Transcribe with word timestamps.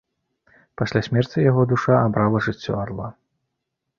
Пасля 0.81 1.01
смерці 1.07 1.43
яго 1.51 1.65
душа 1.73 1.97
абрала 2.05 2.41
жыццё 2.47 2.73
арла. 2.87 3.13